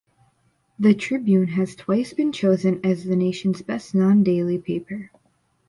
[0.79, 5.11] The "Tribune" has twice been chosen as the nation's best non-daily paper.